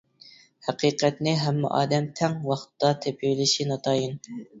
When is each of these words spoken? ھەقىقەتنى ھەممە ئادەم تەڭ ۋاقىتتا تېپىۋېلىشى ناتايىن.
ھەقىقەتنى 0.67 1.33
ھەممە 1.41 1.69
ئادەم 1.79 2.07
تەڭ 2.19 2.37
ۋاقىتتا 2.47 2.91
تېپىۋېلىشى 3.05 3.69
ناتايىن. 3.73 4.17